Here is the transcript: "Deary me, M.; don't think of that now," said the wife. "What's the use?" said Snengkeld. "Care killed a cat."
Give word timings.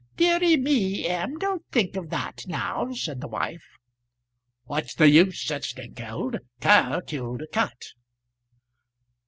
"Deary 0.17 0.57
me, 0.57 1.05
M.; 1.07 1.37
don't 1.37 1.63
think 1.71 1.95
of 1.95 2.09
that 2.09 2.47
now," 2.47 2.91
said 2.91 3.21
the 3.21 3.27
wife. 3.27 3.77
"What's 4.65 4.95
the 4.95 5.07
use?" 5.07 5.39
said 5.43 5.63
Snengkeld. 5.63 6.39
"Care 6.59 7.01
killed 7.01 7.43
a 7.43 7.47
cat." 7.47 7.79